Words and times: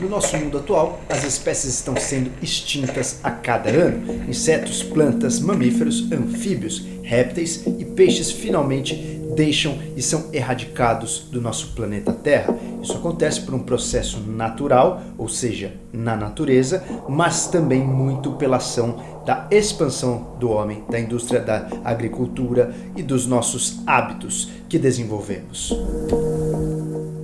No 0.00 0.08
nosso 0.08 0.36
mundo 0.36 0.58
atual, 0.58 1.00
as 1.08 1.24
espécies 1.24 1.74
estão 1.74 1.96
sendo 1.96 2.30
extintas 2.40 3.18
a 3.22 3.30
cada 3.32 3.68
ano. 3.68 4.28
Insetos, 4.28 4.82
plantas, 4.82 5.40
mamíferos, 5.40 6.10
anfíbios, 6.12 6.86
répteis 7.02 7.64
e 7.66 7.84
peixes 7.84 8.30
finalmente 8.30 8.94
deixam 9.34 9.78
e 9.96 10.02
são 10.02 10.30
erradicados 10.32 11.28
do 11.30 11.40
nosso 11.40 11.68
planeta 11.74 12.12
Terra. 12.12 12.56
Isso 12.82 12.92
acontece 12.92 13.40
por 13.40 13.54
um 13.54 13.60
processo 13.60 14.20
natural, 14.20 15.02
ou 15.16 15.28
seja, 15.28 15.74
na 15.92 16.16
natureza, 16.16 16.84
mas 17.08 17.46
também 17.48 17.80
muito 17.80 18.32
pela 18.32 18.56
ação 18.58 19.02
da 19.26 19.46
expansão 19.50 20.36
do 20.38 20.50
homem, 20.50 20.84
da 20.88 20.98
indústria 20.98 21.40
da 21.40 21.68
agricultura 21.84 22.74
e 22.96 23.02
dos 23.02 23.26
nossos 23.26 23.80
hábitos 23.86 24.48
que 24.68 24.78
desenvolvemos. 24.78 25.72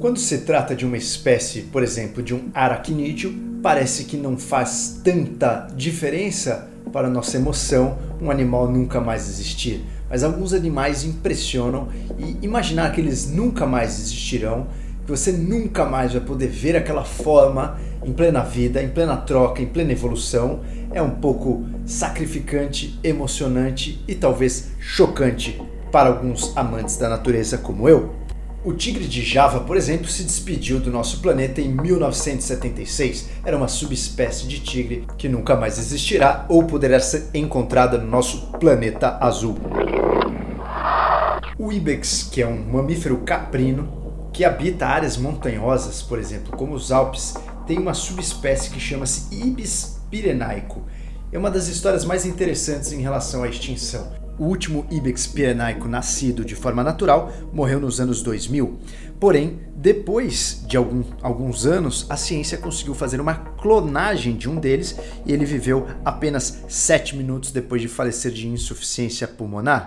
Quando 0.05 0.19
se 0.19 0.37
trata 0.41 0.77
de 0.77 0.85
uma 0.85 0.99
espécie, 0.99 1.63
por 1.63 1.83
exemplo, 1.83 2.23
de 2.23 2.35
um 2.35 2.51
aracnídeo, 2.53 3.35
parece 3.63 4.05
que 4.05 4.19
não 4.19 4.37
faz 4.37 5.01
tanta 5.03 5.67
diferença 5.75 6.69
para 6.93 7.09
nossa 7.09 7.39
emoção 7.39 7.97
um 8.21 8.31
animal 8.31 8.71
nunca 8.71 9.01
mais 9.01 9.27
existir. 9.31 9.83
Mas 10.11 10.23
alguns 10.23 10.53
animais 10.53 11.05
impressionam 11.05 11.89
e 12.19 12.37
imaginar 12.43 12.93
que 12.93 13.01
eles 13.01 13.31
nunca 13.31 13.65
mais 13.65 13.99
existirão, 13.99 14.67
que 15.07 15.11
você 15.11 15.33
nunca 15.33 15.87
mais 15.87 16.13
vai 16.13 16.21
poder 16.21 16.49
ver 16.49 16.77
aquela 16.77 17.03
forma 17.03 17.81
em 18.05 18.13
plena 18.13 18.43
vida, 18.43 18.83
em 18.83 18.91
plena 18.91 19.17
troca, 19.17 19.63
em 19.63 19.67
plena 19.67 19.93
evolução, 19.93 20.61
é 20.93 21.01
um 21.01 21.13
pouco 21.13 21.65
sacrificante, 21.87 23.01
emocionante 23.03 24.05
e 24.07 24.15
talvez 24.15 24.69
chocante 24.79 25.59
para 25.91 26.11
alguns 26.11 26.55
amantes 26.55 26.99
da 26.99 27.09
natureza 27.09 27.57
como 27.57 27.89
eu. 27.89 28.24
O 28.65 28.73
tigre 28.73 29.07
de 29.07 29.21
Java, 29.21 29.61
por 29.61 29.77
exemplo, 29.77 30.09
se 30.09 30.25
despediu 30.25 30.81
do 30.81 30.91
nosso 30.91 31.21
planeta 31.21 31.61
em 31.61 31.69
1976. 31.69 33.29
Era 33.45 33.59
uma 33.59 33.69
subespécie 33.69 34.49
de 34.49 34.59
tigre 34.59 35.07
que 35.19 35.29
nunca 35.29 35.55
mais 35.55 35.79
existirá 35.79 36.47
ou 36.49 36.65
poderá 36.65 36.99
ser 36.99 37.29
encontrada 37.35 37.99
no 37.99 38.07
nosso 38.07 38.47
planeta 38.53 39.19
azul. 39.21 39.59
O 41.59 41.71
ibex, 41.71 42.23
que 42.33 42.41
é 42.41 42.47
um 42.47 42.59
mamífero 42.73 43.19
caprino 43.19 44.31
que 44.33 44.47
habita 44.47 44.87
áreas 44.87 45.19
montanhosas, 45.19 46.01
por 46.01 46.19
exemplo, 46.19 46.57
como 46.57 46.75
os 46.75 46.91
Alpes, 46.91 47.35
tem 47.67 47.79
uma 47.79 47.93
subespécie 47.93 48.71
que 48.71 48.81
chama-se 48.81 49.47
Ibis 49.47 50.01
pirenaico. 50.11 50.87
É 51.31 51.39
uma 51.39 51.51
das 51.51 51.69
histórias 51.69 52.07
mais 52.07 52.25
interessantes 52.25 52.93
em 52.93 53.03
relação 53.03 53.43
à 53.43 53.49
extinção. 53.49 54.24
O 54.37 54.47
último 54.47 54.85
Ibex 54.91 55.29
pirenaico 55.29 55.87
nascido 55.87 56.45
de 56.45 56.57
forma 56.57 56.83
natural 56.83 57.33
morreu 57.53 57.79
nos 57.79 58.01
anos 58.01 58.21
2000. 58.21 58.81
Porém, 59.21 59.61
depois 59.77 60.65
de 60.67 60.77
algum, 60.77 61.05
alguns 61.23 61.67
anos, 61.67 62.05
a 62.11 62.17
ciência 62.17 62.59
conseguiu 62.59 62.95
fazer 62.95 63.21
uma 63.21 63.35
clonagem 63.35 64.37
de 64.37 64.51
um 64.51 64.57
deles 64.57 64.99
e 65.25 65.33
ele 65.33 65.45
viveu 65.45 65.87
apenas 66.05 66.65
7 66.69 67.17
minutos 67.17 67.53
depois 67.53 67.81
de 67.81 67.87
falecer 67.87 68.33
de 68.33 68.49
insuficiência 68.49 69.29
pulmonar. 69.29 69.87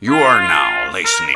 You 0.00 0.14
are 0.14 0.46
now 0.46 0.96
listening. 0.96 1.34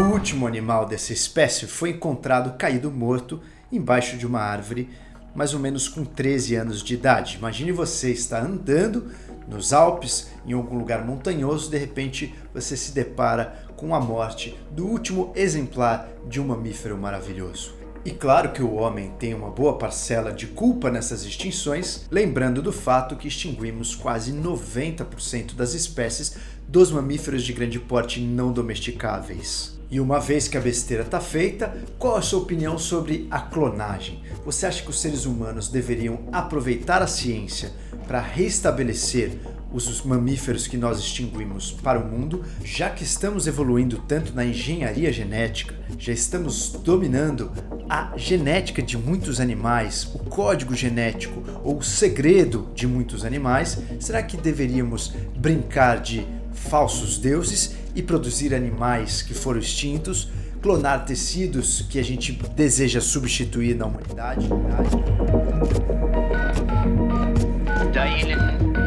O 0.00 0.12
último 0.12 0.48
animal 0.48 0.84
dessa 0.84 1.12
espécie 1.12 1.68
foi 1.68 1.90
encontrado 1.90 2.58
caído 2.58 2.90
morto 2.90 3.40
embaixo 3.70 4.16
de 4.16 4.26
uma 4.26 4.40
árvore 4.40 4.90
mais 5.34 5.54
ou 5.54 5.60
menos 5.60 5.88
com 5.88 6.04
13 6.04 6.54
anos 6.54 6.82
de 6.82 6.94
idade. 6.94 7.36
Imagine 7.36 7.72
você 7.72 8.10
estar 8.10 8.44
andando 8.44 9.10
nos 9.48 9.72
Alpes, 9.72 10.28
em 10.46 10.52
algum 10.52 10.78
lugar 10.78 11.04
montanhoso, 11.04 11.70
de 11.70 11.76
repente 11.76 12.34
você 12.52 12.76
se 12.76 12.92
depara 12.92 13.64
com 13.76 13.94
a 13.94 14.00
morte 14.00 14.58
do 14.70 14.86
último 14.86 15.32
exemplar 15.34 16.08
de 16.28 16.40
um 16.40 16.46
mamífero 16.46 16.96
maravilhoso. 16.96 17.74
E 18.04 18.10
claro 18.10 18.52
que 18.52 18.62
o 18.62 18.74
homem 18.74 19.12
tem 19.18 19.32
uma 19.32 19.50
boa 19.50 19.78
parcela 19.78 20.30
de 20.30 20.46
culpa 20.46 20.90
nessas 20.90 21.24
extinções, 21.24 22.06
lembrando 22.10 22.60
do 22.60 22.70
fato 22.70 23.16
que 23.16 23.28
extinguimos 23.28 23.94
quase 23.94 24.30
90% 24.30 25.54
das 25.54 25.72
espécies 25.72 26.36
dos 26.68 26.90
mamíferos 26.90 27.42
de 27.42 27.52
grande 27.54 27.80
porte 27.80 28.20
não 28.20 28.52
domesticáveis. 28.52 29.73
E 29.90 30.00
uma 30.00 30.18
vez 30.18 30.48
que 30.48 30.56
a 30.56 30.60
besteira 30.60 31.02
está 31.02 31.20
feita, 31.20 31.76
qual 31.98 32.16
a 32.16 32.22
sua 32.22 32.40
opinião 32.40 32.78
sobre 32.78 33.26
a 33.30 33.40
clonagem? 33.40 34.22
Você 34.44 34.66
acha 34.66 34.82
que 34.82 34.90
os 34.90 35.00
seres 35.00 35.24
humanos 35.24 35.68
deveriam 35.68 36.20
aproveitar 36.32 37.02
a 37.02 37.06
ciência 37.06 37.72
para 38.06 38.20
restabelecer 38.20 39.32
os 39.72 40.02
mamíferos 40.02 40.68
que 40.68 40.76
nós 40.76 41.00
extinguimos 41.00 41.72
para 41.72 41.98
o 41.98 42.08
mundo, 42.08 42.44
já 42.62 42.90
que 42.90 43.02
estamos 43.02 43.48
evoluindo 43.48 43.98
tanto 44.06 44.32
na 44.32 44.44
engenharia 44.44 45.12
genética, 45.12 45.74
já 45.98 46.12
estamos 46.12 46.70
dominando 46.70 47.50
a 47.88 48.12
genética 48.16 48.80
de 48.80 48.96
muitos 48.96 49.40
animais, 49.40 50.08
o 50.14 50.18
código 50.20 50.74
genético 50.76 51.42
ou 51.64 51.78
o 51.78 51.82
segredo 51.82 52.68
de 52.74 52.86
muitos 52.86 53.24
animais, 53.24 53.78
será 53.98 54.22
que 54.22 54.36
deveríamos 54.36 55.12
brincar 55.36 56.00
de 56.00 56.24
falsos 56.52 57.18
deuses 57.18 57.74
e 57.94 58.02
produzir 58.02 58.54
animais 58.54 59.22
que 59.22 59.34
foram 59.34 59.60
extintos, 59.60 60.28
clonar 60.60 61.04
tecidos 61.04 61.82
que 61.88 61.98
a 61.98 62.02
gente 62.02 62.32
deseja 62.54 63.00
substituir 63.00 63.74
na 63.76 63.86
humanidade. 63.86 64.48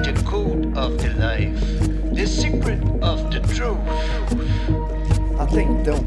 The 0.03 0.13
code 0.23 0.68
of 0.78 0.97
the 0.97 1.09
life, 1.16 1.59
the 2.13 2.25
secret 2.25 2.79
of 3.01 3.23
the 3.29 3.40
truth. 3.53 3.78
Até 5.38 5.63
então, 5.63 5.97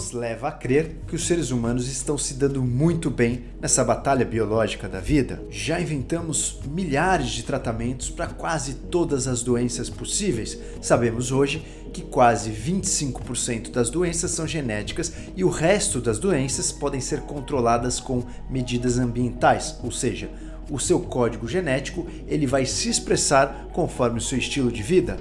nos 0.00 0.12
leva 0.12 0.48
a 0.48 0.52
crer 0.52 0.96
que 1.06 1.14
os 1.14 1.26
seres 1.26 1.50
humanos 1.50 1.86
estão 1.86 2.16
se 2.16 2.32
dando 2.32 2.62
muito 2.62 3.10
bem 3.10 3.44
nessa 3.60 3.84
batalha 3.84 4.24
biológica 4.24 4.88
da 4.88 4.98
vida. 4.98 5.42
Já 5.50 5.78
inventamos 5.78 6.58
milhares 6.66 7.28
de 7.28 7.42
tratamentos 7.42 8.08
para 8.08 8.28
quase 8.28 8.72
todas 8.90 9.28
as 9.28 9.42
doenças 9.42 9.90
possíveis. 9.90 10.58
Sabemos 10.80 11.30
hoje 11.30 11.62
que 11.92 12.00
quase 12.00 12.50
25% 12.50 13.70
das 13.70 13.90
doenças 13.90 14.30
são 14.30 14.46
genéticas 14.46 15.12
e 15.36 15.44
o 15.44 15.50
resto 15.50 16.00
das 16.00 16.18
doenças 16.18 16.72
podem 16.72 17.00
ser 17.00 17.20
controladas 17.20 18.00
com 18.00 18.24
medidas 18.48 18.96
ambientais, 18.98 19.78
ou 19.84 19.92
seja, 19.92 20.30
o 20.70 20.78
seu 20.78 21.00
código 21.00 21.46
genético 21.46 22.06
ele 22.26 22.46
vai 22.46 22.64
se 22.64 22.88
expressar 22.88 23.68
conforme 23.74 24.16
o 24.16 24.22
seu 24.22 24.38
estilo 24.38 24.72
de 24.72 24.82
vida. 24.82 25.18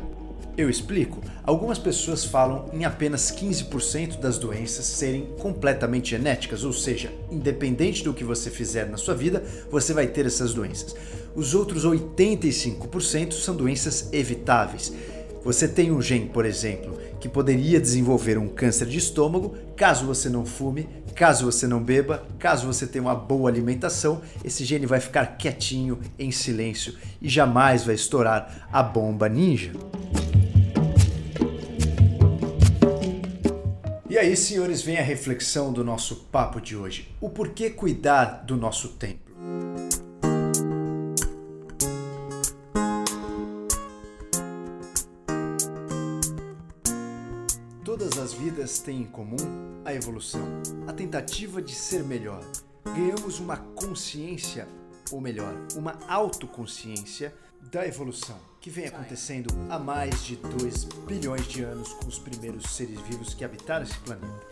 Eu 0.59 0.69
explico. 0.69 1.21
Algumas 1.41 1.79
pessoas 1.79 2.25
falam 2.25 2.65
em 2.73 2.83
apenas 2.83 3.31
15% 3.31 4.19
das 4.19 4.37
doenças 4.37 4.85
serem 4.85 5.27
completamente 5.39 6.09
genéticas, 6.09 6.65
ou 6.65 6.73
seja, 6.73 7.13
independente 7.31 8.03
do 8.03 8.13
que 8.13 8.25
você 8.25 8.49
fizer 8.49 8.85
na 8.89 8.97
sua 8.97 9.15
vida, 9.15 9.41
você 9.71 9.93
vai 9.93 10.05
ter 10.05 10.25
essas 10.25 10.53
doenças. 10.53 10.93
Os 11.33 11.55
outros 11.55 11.85
85% 11.85 13.31
são 13.31 13.55
doenças 13.55 14.09
evitáveis. 14.11 14.91
Você 15.45 15.65
tem 15.65 15.93
um 15.93 16.01
gene, 16.01 16.27
por 16.27 16.45
exemplo, 16.45 16.99
que 17.21 17.29
poderia 17.29 17.79
desenvolver 17.79 18.37
um 18.37 18.49
câncer 18.49 18.87
de 18.87 18.97
estômago 18.97 19.55
caso 19.77 20.05
você 20.05 20.27
não 20.27 20.45
fume, 20.45 20.89
caso 21.15 21.45
você 21.45 21.67
não 21.67 21.81
beba, 21.81 22.27
caso 22.37 22.67
você 22.67 22.85
tenha 22.85 23.03
uma 23.03 23.15
boa 23.15 23.49
alimentação, 23.49 24.21
esse 24.43 24.65
gene 24.65 24.85
vai 24.85 24.99
ficar 24.99 25.37
quietinho, 25.37 25.99
em 26.19 26.31
silêncio 26.31 26.95
e 27.21 27.29
jamais 27.29 27.85
vai 27.85 27.95
estourar 27.95 28.67
a 28.73 28.83
bomba 28.83 29.29
ninja. 29.29 29.71
Aí, 34.19 34.35
senhores, 34.35 34.81
vem 34.81 34.97
a 34.97 35.01
reflexão 35.01 35.71
do 35.71 35.83
nosso 35.83 36.15
papo 36.25 36.59
de 36.59 36.75
hoje. 36.75 37.07
O 37.21 37.29
porquê 37.29 37.69
cuidar 37.69 38.43
do 38.43 38.57
nosso 38.57 38.89
templo? 38.89 39.33
Todas 47.85 48.17
as 48.17 48.33
vidas 48.33 48.79
têm 48.79 49.01
em 49.01 49.05
comum 49.05 49.37
a 49.85 49.93
evolução, 49.93 50.45
a 50.85 50.91
tentativa 50.91 51.61
de 51.61 51.73
ser 51.73 52.03
melhor. 52.03 52.43
Ganhamos 52.83 53.39
uma 53.39 53.57
consciência, 53.57 54.67
ou 55.11 55.21
melhor, 55.21 55.53
uma 55.77 55.97
autoconsciência 56.07 57.33
da 57.61 57.85
evolução 57.85 58.39
que 58.59 58.69
vem 58.69 58.87
acontecendo 58.87 59.49
há 59.69 59.79
mais 59.79 60.23
de 60.25 60.35
2 60.35 60.83
bilhões 61.07 61.47
de 61.47 61.63
anos 61.63 61.93
com 61.93 62.07
os 62.07 62.19
primeiros 62.19 62.75
seres 62.75 62.99
vivos 63.01 63.33
que 63.33 63.43
habitaram 63.43 63.85
esse 63.85 63.97
planeta. 63.99 64.47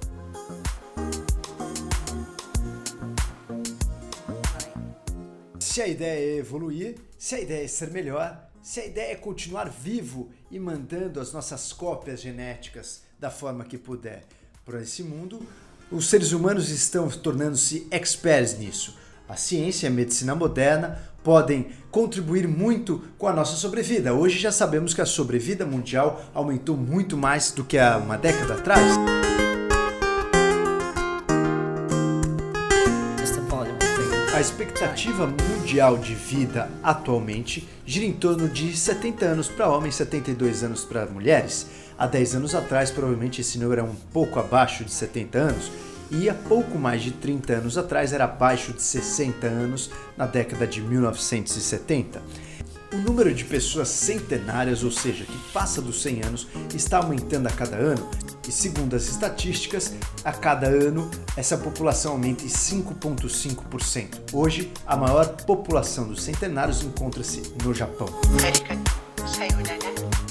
Se 5.59 5.81
a 5.81 5.88
ideia 5.88 6.36
é 6.36 6.38
evoluir, 6.38 6.95
se 7.18 7.36
a 7.36 7.39
ideia 7.39 7.65
é 7.65 7.68
ser 7.68 7.92
melhor, 7.92 8.50
se 8.62 8.80
a 8.80 8.86
ideia 8.86 9.12
é 9.13 9.15
continuar 9.15 9.69
vivo 9.69 10.30
e 10.50 10.59
mandando 10.59 11.19
as 11.19 11.31
nossas 11.33 11.71
cópias 11.71 12.21
genéticas 12.21 13.04
da 13.19 13.30
forma 13.30 13.65
que 13.65 13.77
puder 13.77 14.25
por 14.65 14.75
esse 14.75 15.04
mundo, 15.04 15.45
os 15.92 16.09
seres 16.09 16.31
humanos 16.31 16.69
estão 16.69 17.09
tornando-se 17.09 17.88
experts 17.92 18.57
nisso 18.57 19.06
A 19.29 19.35
ciência 19.35 19.88
e 19.88 19.89
a 19.89 19.91
medicina 19.91 20.33
moderna 20.33 21.00
podem 21.24 21.68
contribuir 21.91 22.47
muito 22.47 23.03
com 23.18 23.27
a 23.27 23.33
nossa 23.33 23.57
sobrevida. 23.57 24.13
Hoje 24.13 24.39
já 24.39 24.51
sabemos 24.51 24.94
que 24.94 25.01
a 25.01 25.06
sobrevida 25.06 25.65
mundial 25.65 26.21
aumentou 26.33 26.77
muito 26.77 27.18
mais 27.18 27.51
do 27.51 27.65
que 27.65 27.77
há 27.77 27.97
uma 27.97 28.18
década 28.18 28.53
atrás. 28.53 28.97
A 34.38 34.39
expectativa 34.39 35.25
mundial 35.25 35.97
de 35.97 36.13
vida 36.13 36.69
atualmente 36.83 37.68
gira 37.88 38.06
em 38.06 38.13
torno 38.13 38.47
de 38.47 38.77
70 38.77 39.25
anos 39.25 39.50
para 39.50 39.68
homens, 39.68 39.95
72 39.95 40.63
anos 40.63 40.85
para 40.85 41.07
mulheres. 41.07 41.65
Há 41.97 42.06
10 42.06 42.35
anos 42.35 42.53
atrás, 42.53 42.91
provavelmente 42.91 43.41
esse 43.41 43.57
número 43.57 43.81
era 43.81 43.89
um 43.89 43.95
pouco 44.13 44.39
abaixo 44.39 44.85
de 44.85 44.91
70 44.91 45.39
anos, 45.39 45.71
e 46.12 46.30
há 46.30 46.33
pouco 46.33 46.77
mais 46.77 47.01
de 47.01 47.12
30 47.12 47.54
anos 47.54 47.77
atrás 47.77 48.13
era 48.13 48.25
abaixo 48.25 48.74
de 48.74 48.81
60 48.81 49.48
anos 49.48 49.89
na 50.15 50.25
década 50.25 50.65
de 50.65 50.81
1970. 50.81 52.21
O 52.94 52.98
número 52.98 53.33
de 53.33 53.44
pessoas 53.44 53.89
centenárias, 53.89 54.83
ou 54.83 54.92
seja, 54.92 55.25
que 55.25 55.38
passa 55.51 55.81
dos 55.81 56.01
100 56.01 56.24
anos, 56.24 56.48
está 56.74 56.98
aumentando 56.98 57.48
a 57.48 57.51
cada 57.51 57.75
ano 57.75 58.09
e, 58.48 58.51
segundo 58.51 58.95
as 58.95 59.09
estatísticas, 59.09 59.94
a 60.24 60.31
cada 60.31 60.68
ano 60.68 61.12
essa 61.36 61.57
população 61.57 62.13
aumenta 62.13 62.45
em 62.45 62.48
5,5%. 62.48 64.33
Hoje, 64.33 64.71
a 64.86 64.95
maior 64.95 65.27
população 65.44 66.07
dos 66.07 66.24
centenários 66.24 66.81
encontra-se 66.81 67.42
no 67.62 67.74
Japão. 67.74 68.07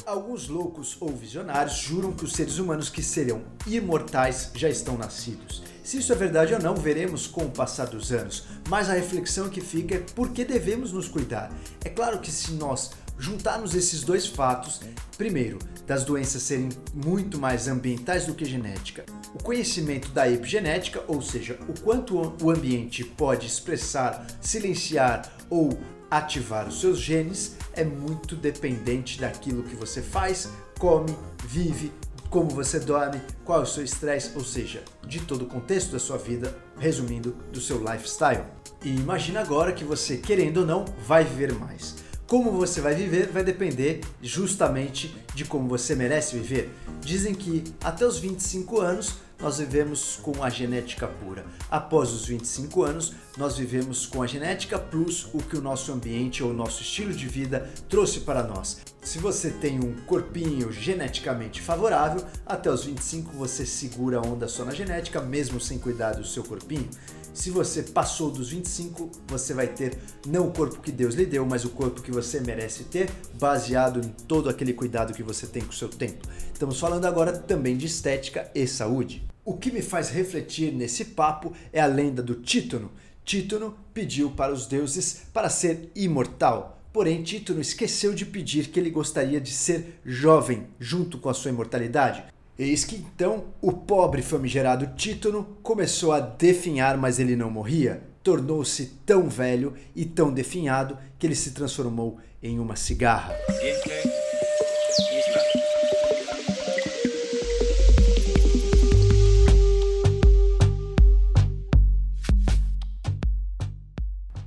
Alguns 0.06 0.47
loucos 0.47 0.97
ou 1.00 1.08
visionários 1.08 1.79
juram 1.79 2.12
que 2.12 2.25
os 2.25 2.32
seres 2.32 2.58
humanos 2.58 2.88
que 2.88 3.03
seriam 3.03 3.43
imortais 3.67 4.53
já 4.55 4.69
estão 4.69 4.97
nascidos. 4.97 5.64
Se 5.82 5.99
isso 5.99 6.12
é 6.12 6.14
verdade 6.14 6.55
ou 6.55 6.62
não, 6.62 6.76
veremos 6.76 7.26
com 7.26 7.44
o 7.44 7.50
passar 7.50 7.88
dos 7.88 8.12
anos, 8.12 8.44
mas 8.69 8.88
a 8.88 8.93
reflexão 8.93 9.49
que 9.49 9.61
fica 9.61 9.97
é 9.97 9.99
por 9.99 10.31
que 10.31 10.44
devemos 10.44 10.93
nos 10.93 11.08
cuidar. 11.08 11.50
É 11.85 11.88
claro 11.88 12.20
que 12.20 12.31
se 12.31 12.53
nós 12.53 12.93
juntarmos 13.19 13.75
esses 13.75 14.03
dois 14.03 14.29
fatos, 14.29 14.81
primeiro, 15.19 15.58
das 15.88 16.05
doenças 16.05 16.43
serem 16.43 16.69
muito 16.94 17.37
mais 17.37 17.67
ambientais 17.67 18.26
do 18.26 18.35
que 18.35 18.44
genética, 18.44 19.05
o 19.35 19.43
conhecimento 19.43 20.11
da 20.11 20.31
epigenética, 20.31 21.02
ou 21.09 21.20
seja, 21.20 21.59
o 21.69 21.81
quanto 21.81 22.17
o 22.17 22.50
ambiente 22.50 23.02
pode 23.02 23.49
expressar, 23.49 24.25
silenciar 24.41 25.37
ou 25.50 25.76
ativar 26.09 26.69
os 26.69 26.81
seus 26.81 27.00
genes, 27.00 27.56
é 27.76 27.84
muito 27.84 28.34
dependente 28.34 29.20
daquilo 29.20 29.62
que 29.62 29.76
você 29.76 30.02
faz, 30.02 30.50
come, 30.78 31.17
vive, 31.44 31.93
como 32.31 32.50
você 32.50 32.81
dorme, 32.81 33.20
qual 33.44 33.61
é 33.61 33.62
o 33.62 33.67
seu 33.67 33.84
estresse, 33.84 34.32
ou 34.34 34.44
seja, 34.44 34.82
de 35.06 35.20
todo 35.20 35.43
o 35.43 35.46
contexto 35.46 35.93
da 35.93 35.99
sua 35.99 36.19
vida, 36.19 36.56
resumindo, 36.78 37.37
do 37.52 37.61
seu 37.61 37.78
lifestyle. 37.78 38.44
E 38.82 38.88
imagina 38.88 39.40
agora 39.40 39.73
que 39.73 39.84
você, 39.84 40.17
querendo 40.17 40.58
ou 40.58 40.67
não, 40.67 40.84
vai 41.06 41.25
viver 41.25 41.52
mais. 41.55 41.94
Como 42.26 42.50
você 42.50 42.81
vai 42.81 42.94
viver 42.94 43.28
vai 43.28 43.44
depender 43.44 44.00
justamente 44.20 45.17
de 45.32 45.44
como 45.44 45.69
você 45.69 45.94
merece 45.94 46.37
viver. 46.37 46.70
Dizem 47.00 47.34
que 47.34 47.62
até 47.82 48.05
os 48.05 48.19
25 48.19 48.81
anos 48.81 49.14
nós 49.41 49.59
vivemos 49.59 50.19
com 50.23 50.43
a 50.43 50.49
genética 50.49 51.06
pura. 51.06 51.44
Após 51.71 52.12
os 52.12 52.27
25 52.27 52.83
anos, 52.83 53.12
nós 53.37 53.56
vivemos 53.56 54.06
com 54.06 54.23
a 54.23 54.27
genética 54.27 54.79
plus 54.79 55.29
o 55.33 55.38
que 55.38 55.56
o 55.56 55.61
nosso 55.61 55.93
ambiente 55.93 56.43
ou 56.43 56.50
o 56.50 56.55
nosso 56.55 56.83
estilo 56.83 57.12
de 57.12 57.29
vida 57.29 57.71
trouxe 57.88 58.21
para 58.21 58.43
nós. 58.43 58.79
Se 59.03 59.19
você 59.19 59.50
tem 59.50 59.79
um 59.79 59.94
corpinho 60.06 60.73
geneticamente 60.73 61.61
favorável, 61.61 62.25
até 62.44 62.71
os 62.71 62.85
25 62.85 63.33
você 63.33 63.65
segura 63.65 64.19
a 64.19 64.23
onda 64.23 64.49
só 64.49 64.65
na 64.65 64.73
genética, 64.73 65.21
mesmo 65.21 65.61
sem 65.61 65.79
cuidar 65.79 66.15
do 66.15 66.25
seu 66.25 66.43
corpinho. 66.43 66.88
Se 67.37 67.50
você 67.50 67.83
passou 67.83 68.31
dos 68.31 68.49
25, 68.49 69.11
você 69.29 69.53
vai 69.53 69.67
ter 69.69 69.99
não 70.27 70.49
o 70.49 70.50
corpo 70.50 70.81
que 70.81 70.91
Deus 70.91 71.15
lhe 71.15 71.27
deu, 71.27 71.44
mas 71.44 71.67
o 71.67 71.69
corpo 71.69 72.00
que 72.00 72.11
você 72.11 72.41
merece 72.41 72.85
ter, 72.85 73.11
baseado 73.38 74.00
em 74.00 74.09
todo 74.09 74.49
aquele 74.49 74.73
cuidado 74.73 75.12
que 75.12 75.23
você 75.23 75.47
tem 75.47 75.62
com 75.62 75.69
o 75.69 75.75
seu 75.75 75.91
tempo. 75.91 76.27
Estamos 76.50 76.81
falando 76.81 77.05
agora 77.05 77.35
também 77.35 77.77
de 77.77 77.85
estética 77.85 78.50
e 78.55 78.67
saúde. 78.67 79.23
O 79.44 79.55
que 79.55 79.71
me 79.71 79.83
faz 79.83 80.09
refletir 80.09 80.73
nesse 80.73 81.05
papo 81.05 81.53
é 81.75 81.79
a 81.79 81.87
lenda 81.87 82.23
do 82.23 82.37
Títono. 82.37 82.91
Títono 83.23 83.77
pediu 83.93 84.31
para 84.31 84.55
os 84.55 84.67
deuses 84.67 85.25
para 85.31 85.50
ser 85.50 85.91
imortal. 85.94 86.81
Porém, 86.91 87.23
Títono 87.23 87.61
esqueceu 87.61 88.15
de 88.15 88.25
pedir 88.25 88.69
que 88.69 88.81
ele 88.81 88.88
gostaria 88.88 89.43
de 89.43 89.53
ser 89.53 90.00
jovem 90.06 90.69
junto 90.81 91.19
com 91.19 91.29
a 91.29 91.35
sua 91.35 91.50
imortalidade. 91.50 92.25
Eis 92.58 92.87
que 92.87 92.97
então 92.97 93.44
o 93.61 93.70
pobre 93.70 94.23
famigerado 94.23 94.87
Títono 94.97 95.58
começou 95.62 96.11
a 96.12 96.20
definhar, 96.20 96.97
mas 96.97 97.19
ele 97.19 97.37
não 97.37 97.50
morria. 97.50 98.03
Tornou-se 98.23 98.87
tão 99.05 99.29
velho 99.29 99.75
e 99.94 100.06
tão 100.06 100.32
definhado 100.32 100.97
que 101.19 101.26
ele 101.26 101.35
se 101.35 101.50
transformou 101.50 102.19
em 102.43 102.58
uma 102.58 102.75
cigarra. 102.75 103.35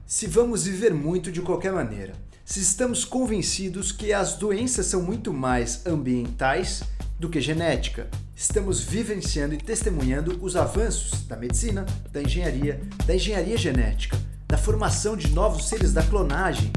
Se 0.08 0.26
vamos 0.26 0.66
viver 0.66 0.96
muito 0.96 1.32
de 1.32 1.42
qualquer 1.42 1.72
maneira, 1.72 2.14
se 2.44 2.60
estamos 2.60 3.06
convencidos 3.06 3.92
que 3.92 4.12
as 4.12 4.34
doenças 4.34 4.88
são 4.88 5.04
muito 5.04 5.32
mais 5.32 5.86
ambientais 5.86 6.82
do 7.20 7.30
que 7.30 7.42
genética. 7.42 8.08
Estamos 8.34 8.80
vivenciando 8.80 9.54
e 9.54 9.58
testemunhando 9.58 10.40
os 10.42 10.56
avanços 10.56 11.28
da 11.28 11.36
medicina, 11.36 11.86
da 12.12 12.22
engenharia, 12.22 12.82
da 13.06 13.14
engenharia 13.14 13.58
genética, 13.58 14.18
da 14.48 14.58
formação 14.58 15.18
de 15.18 15.30
novos 15.32 15.68
seres 15.68 15.92
da 15.92 16.02
clonagem. 16.02 16.72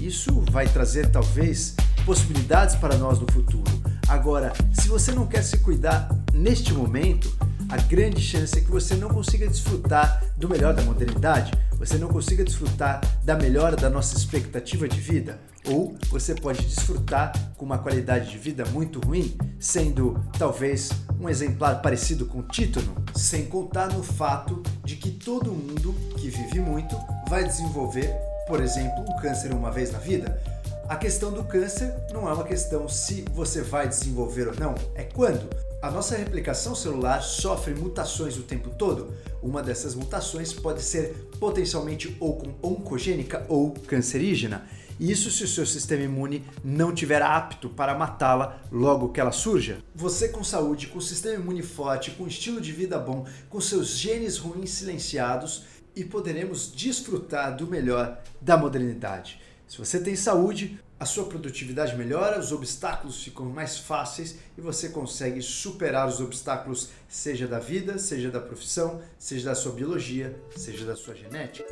Isso 0.00 0.44
vai 0.52 0.68
trazer 0.68 1.10
talvez 1.10 1.74
possibilidades 2.06 2.76
para 2.76 2.96
nós 2.96 3.18
no 3.18 3.30
futuro. 3.32 3.70
Agora, 4.06 4.52
se 4.72 4.88
você 4.88 5.10
não 5.10 5.26
quer 5.26 5.42
se 5.42 5.58
cuidar 5.58 6.08
neste 6.32 6.72
momento, 6.72 7.30
a 7.68 7.76
grande 7.76 8.22
chance 8.22 8.56
é 8.56 8.60
que 8.60 8.70
você 8.70 8.94
não 8.94 9.08
consiga 9.08 9.46
desfrutar 9.46 10.22
do 10.36 10.48
melhor 10.48 10.72
da 10.72 10.82
modernidade, 10.82 11.52
você 11.78 11.98
não 11.98 12.08
consiga 12.08 12.44
desfrutar 12.44 13.00
da 13.24 13.36
melhora 13.36 13.76
da 13.76 13.90
nossa 13.90 14.16
expectativa 14.16 14.88
de 14.88 14.98
vida, 14.98 15.38
ou 15.68 15.96
você 16.08 16.34
pode 16.34 16.64
desfrutar 16.64 17.32
com 17.56 17.64
uma 17.64 17.78
qualidade 17.78 18.30
de 18.30 18.38
vida 18.38 18.64
muito 18.66 19.00
ruim, 19.00 19.36
sendo 19.58 20.18
talvez 20.38 20.90
um 21.20 21.28
exemplar 21.28 21.82
parecido 21.82 22.26
com 22.26 22.42
Títono, 22.42 22.94
sem 23.14 23.46
contar 23.46 23.92
no 23.92 24.02
fato 24.02 24.62
de 24.84 24.96
que 24.96 25.10
todo 25.10 25.52
mundo 25.52 25.94
que 26.16 26.28
vive 26.28 26.60
muito 26.60 26.96
vai 27.28 27.44
desenvolver, 27.44 28.14
por 28.46 28.60
exemplo, 28.60 29.02
um 29.02 29.20
câncer 29.20 29.52
uma 29.52 29.70
vez 29.70 29.92
na 29.92 29.98
vida. 29.98 30.40
A 30.88 30.96
questão 30.96 31.30
do 31.30 31.44
câncer 31.44 31.94
não 32.12 32.28
é 32.28 32.32
uma 32.32 32.44
questão 32.44 32.88
se 32.88 33.22
você 33.34 33.60
vai 33.60 33.86
desenvolver 33.86 34.48
ou 34.48 34.54
não, 34.54 34.74
é 34.94 35.02
quando. 35.02 35.48
A 35.82 35.90
nossa 35.90 36.16
replicação 36.16 36.74
celular 36.74 37.20
sofre 37.22 37.74
mutações 37.74 38.36
o 38.36 38.42
tempo 38.42 38.70
todo. 38.70 39.14
Uma 39.42 39.62
dessas 39.62 39.94
mutações 39.94 40.52
pode 40.52 40.82
ser 40.82 41.28
potencialmente 41.38 42.16
ou 42.18 42.42
oncogênica 42.62 43.44
ou 43.48 43.72
cancerígena. 43.86 44.66
Isso 45.00 45.30
se 45.30 45.44
o 45.44 45.48
seu 45.48 45.64
sistema 45.64 46.02
imune 46.02 46.44
não 46.64 46.92
estiver 46.92 47.22
apto 47.22 47.68
para 47.68 47.96
matá-la 47.96 48.60
logo 48.70 49.10
que 49.10 49.20
ela 49.20 49.30
surja. 49.30 49.78
Você 49.94 50.28
com 50.28 50.42
saúde, 50.42 50.88
com 50.88 51.00
sistema 51.00 51.36
imune 51.36 51.62
forte, 51.62 52.10
com 52.10 52.26
estilo 52.26 52.60
de 52.60 52.72
vida 52.72 52.98
bom, 52.98 53.26
com 53.48 53.60
seus 53.60 53.96
genes 53.96 54.38
ruins 54.38 54.70
silenciados 54.70 55.64
e 55.94 56.04
poderemos 56.04 56.72
desfrutar 56.72 57.56
do 57.56 57.66
melhor 57.66 58.20
da 58.40 58.56
modernidade. 58.56 59.40
Se 59.68 59.78
você 59.78 60.00
tem 60.00 60.16
saúde, 60.16 60.80
a 60.98 61.04
sua 61.04 61.26
produtividade 61.26 61.96
melhora, 61.96 62.40
os 62.40 62.50
obstáculos 62.50 63.22
ficam 63.22 63.46
mais 63.46 63.78
fáceis 63.78 64.36
e 64.56 64.60
você 64.60 64.88
consegue 64.88 65.40
superar 65.40 66.08
os 66.08 66.20
obstáculos, 66.20 66.90
seja 67.08 67.46
da 67.46 67.60
vida, 67.60 67.98
seja 67.98 68.30
da 68.30 68.40
profissão, 68.40 69.00
seja 69.16 69.50
da 69.50 69.54
sua 69.54 69.72
biologia, 69.72 70.34
seja 70.56 70.84
da 70.84 70.96
sua 70.96 71.14
genética. 71.14 71.68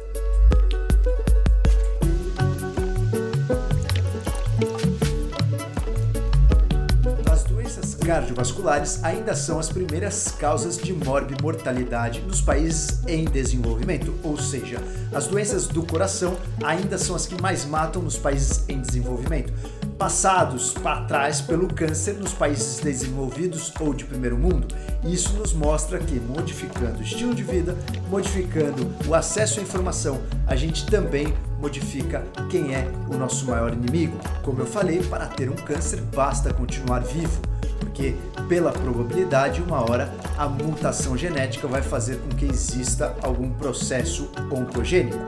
Cardiovasculares 8.06 9.02
ainda 9.02 9.34
são 9.34 9.58
as 9.58 9.68
primeiras 9.68 10.28
causas 10.28 10.78
de 10.78 10.92
morbimortalidade 10.92 12.20
nos 12.20 12.40
países 12.40 13.00
em 13.08 13.24
desenvolvimento, 13.24 14.14
ou 14.22 14.38
seja, 14.38 14.78
as 15.12 15.26
doenças 15.26 15.66
do 15.66 15.84
coração 15.84 16.36
ainda 16.62 16.98
são 16.98 17.16
as 17.16 17.26
que 17.26 17.40
mais 17.42 17.64
matam 17.64 18.00
nos 18.00 18.16
países 18.16 18.64
em 18.68 18.80
desenvolvimento, 18.80 19.52
passados 19.98 20.70
para 20.70 21.02
trás 21.02 21.40
pelo 21.40 21.66
câncer 21.66 22.14
nos 22.14 22.32
países 22.32 22.78
desenvolvidos 22.78 23.72
ou 23.80 23.92
de 23.92 24.04
primeiro 24.04 24.38
mundo. 24.38 24.68
Isso 25.02 25.32
nos 25.32 25.52
mostra 25.52 25.98
que 25.98 26.20
modificando 26.20 27.00
o 27.00 27.02
estilo 27.02 27.34
de 27.34 27.42
vida, 27.42 27.76
modificando 28.08 28.88
o 29.08 29.14
acesso 29.16 29.58
à 29.58 29.62
informação, 29.64 30.20
a 30.46 30.54
gente 30.54 30.86
também 30.86 31.34
modifica 31.60 32.24
quem 32.48 32.72
é 32.72 32.86
o 33.12 33.16
nosso 33.16 33.46
maior 33.46 33.72
inimigo. 33.72 34.16
Como 34.44 34.60
eu 34.60 34.66
falei, 34.66 35.02
para 35.02 35.26
ter 35.26 35.50
um 35.50 35.56
câncer 35.56 36.00
basta 36.14 36.54
continuar 36.54 37.00
vivo 37.00 37.55
porque 37.78 38.14
pela 38.48 38.72
probabilidade, 38.72 39.62
uma 39.62 39.80
hora 39.80 40.12
a 40.36 40.48
mutação 40.48 41.16
genética 41.16 41.66
vai 41.66 41.82
fazer 41.82 42.18
com 42.18 42.28
que 42.30 42.44
exista 42.44 43.14
algum 43.22 43.50
processo 43.50 44.30
oncogênico. 44.50 45.18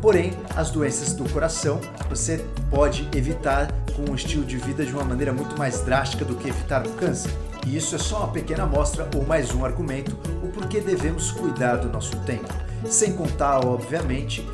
Porém, 0.00 0.32
as 0.56 0.70
doenças 0.70 1.12
do 1.12 1.28
coração 1.30 1.80
você 2.08 2.44
pode 2.70 3.08
evitar 3.14 3.70
com 3.94 4.10
um 4.10 4.14
estilo 4.14 4.44
de 4.44 4.56
vida 4.56 4.84
de 4.84 4.92
uma 4.92 5.04
maneira 5.04 5.32
muito 5.32 5.56
mais 5.56 5.80
drástica 5.80 6.24
do 6.24 6.34
que 6.34 6.48
evitar 6.48 6.86
o 6.86 6.90
câncer. 6.90 7.30
E 7.66 7.76
isso 7.76 7.94
é 7.94 7.98
só 7.98 8.18
uma 8.18 8.28
pequena 8.28 8.64
amostra 8.64 9.08
ou 9.14 9.24
mais 9.24 9.54
um 9.54 9.64
argumento 9.64 10.16
o 10.42 10.48
porquê 10.48 10.80
devemos 10.80 11.30
cuidar 11.30 11.76
do 11.76 11.88
nosso 11.88 12.16
tempo. 12.20 12.52
Sem 12.86 13.12
contar, 13.12 13.64
obviamente, 13.64 14.44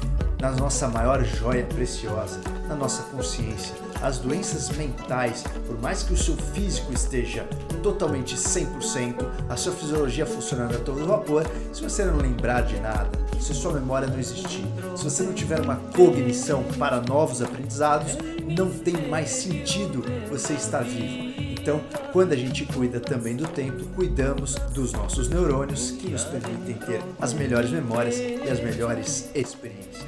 na 0.41 0.53
nossa 0.53 0.89
maior 0.89 1.25
joia 1.25 1.65
preciosa, 1.65 2.41
na 2.69 2.75
nossa 2.75 3.03
consciência. 3.05 3.75
As 4.01 4.19
doenças 4.19 4.71
mentais, 4.71 5.43
por 5.67 5.81
mais 5.81 6.03
que 6.03 6.13
o 6.13 6.17
seu 6.17 6.37
físico 6.37 6.93
esteja 6.93 7.45
totalmente 7.83 8.37
100%, 8.37 9.27
a 9.49 9.57
sua 9.57 9.73
fisiologia 9.73 10.25
funcionando 10.25 10.77
a 10.77 10.79
todo 10.79 11.05
vapor, 11.05 11.45
se 11.73 11.83
você 11.83 12.05
não 12.05 12.17
lembrar 12.17 12.63
de 12.63 12.79
nada, 12.79 13.11
se 13.41 13.53
sua 13.53 13.73
memória 13.73 14.07
não 14.07 14.19
existir, 14.19 14.65
se 14.97 15.05
você 15.05 15.23
não 15.25 15.33
tiver 15.33 15.61
uma 15.61 15.77
cognição 15.97 16.63
para 16.79 17.01
novos 17.01 17.43
aprendizados, 17.43 18.17
não 18.57 18.71
tem 18.71 19.09
mais 19.09 19.31
sentido 19.31 20.05
você 20.31 20.53
estar 20.53 20.83
vivo. 20.83 21.48
Então, 21.69 21.83
quando 22.15 22.33
a 22.33 22.37
gente 22.37 22.65
cuida 22.65 22.99
também 22.99 23.37
do 23.37 23.47
tempo, 23.47 23.85
cuidamos 23.95 24.55
dos 24.73 24.95
nossos 24.95 25.29
neurônios 25.29 25.91
que 25.91 26.09
nos 26.09 26.25
permitem 26.25 26.77
ter 26.77 27.03
as 27.21 27.35
melhores 27.35 27.71
memórias 27.71 28.19
e 28.19 28.49
as 28.49 28.59
melhores 28.59 29.31
experiências. 29.35 30.03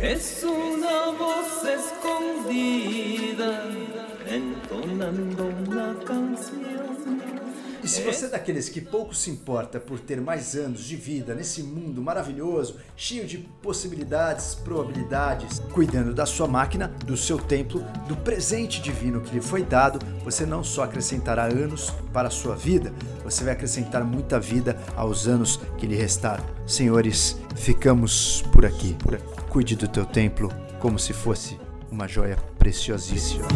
Es 0.00 0.44
una 0.44 1.10
voz 1.18 1.64
escondida 1.64 3.64
entonando 4.28 5.50
una 5.66 5.92
canción. 6.04 7.13
E 7.84 7.88
se 7.88 8.00
você 8.00 8.24
é 8.24 8.28
daqueles 8.28 8.70
que 8.70 8.80
pouco 8.80 9.14
se 9.14 9.28
importa 9.30 9.78
por 9.78 10.00
ter 10.00 10.18
mais 10.18 10.54
anos 10.54 10.84
de 10.84 10.96
vida 10.96 11.34
nesse 11.34 11.62
mundo 11.62 12.00
maravilhoso, 12.00 12.78
cheio 12.96 13.26
de 13.26 13.36
possibilidades, 13.36 14.54
probabilidades, 14.54 15.58
cuidando 15.70 16.14
da 16.14 16.24
sua 16.24 16.48
máquina, 16.48 16.88
do 17.04 17.14
seu 17.14 17.36
templo, 17.36 17.84
do 18.08 18.16
presente 18.16 18.80
divino 18.80 19.20
que 19.20 19.34
lhe 19.34 19.40
foi 19.42 19.62
dado, 19.62 19.98
você 20.24 20.46
não 20.46 20.64
só 20.64 20.84
acrescentará 20.84 21.44
anos 21.44 21.90
para 22.10 22.28
a 22.28 22.30
sua 22.30 22.56
vida, 22.56 22.90
você 23.22 23.44
vai 23.44 23.52
acrescentar 23.52 24.02
muita 24.02 24.40
vida 24.40 24.78
aos 24.96 25.28
anos 25.28 25.60
que 25.76 25.86
lhe 25.86 25.94
restaram. 25.94 26.42
Senhores, 26.66 27.36
ficamos 27.54 28.40
por 28.50 28.64
aqui. 28.64 28.96
Cuide 29.50 29.76
do 29.76 29.86
teu 29.86 30.06
templo 30.06 30.50
como 30.80 30.98
se 30.98 31.12
fosse 31.12 31.58
uma 31.90 32.08
joia 32.08 32.38
preciosíssima. 32.58 33.46